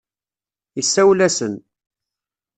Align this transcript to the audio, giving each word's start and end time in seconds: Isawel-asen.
Isawel-asen. 0.81 1.55